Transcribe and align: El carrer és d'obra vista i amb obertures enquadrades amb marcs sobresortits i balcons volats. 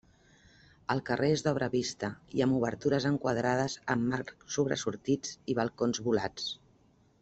El 0.93 1.01
carrer 1.09 1.29
és 1.33 1.43
d'obra 1.47 1.67
vista 1.75 2.09
i 2.39 2.43
amb 2.47 2.57
obertures 2.61 3.07
enquadrades 3.11 3.79
amb 3.97 4.11
marcs 4.15 4.59
sobresortits 4.59 5.39
i 5.55 5.61
balcons 5.63 6.07
volats. 6.11 6.55